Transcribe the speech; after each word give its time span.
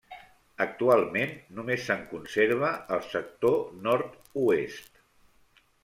Actualment 0.63 1.35
només 1.59 1.85
se'n 1.91 2.01
conserva 2.15 2.73
el 2.97 3.05
sector 3.13 3.63
nord-oest. 3.89 5.03